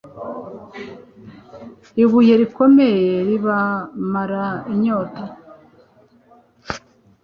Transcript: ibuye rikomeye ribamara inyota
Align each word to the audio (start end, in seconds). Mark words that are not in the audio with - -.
ibuye 2.03 2.33
rikomeye 2.41 3.09
ribamara 3.27 4.45
inyota 4.73 5.23